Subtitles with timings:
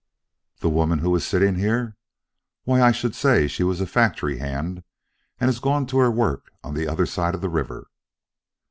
[0.61, 1.95] "The woman who was sitting here?
[2.63, 4.83] Why, I should say she was a factory hand
[5.39, 7.85] and has gone to her work on the other side of the river."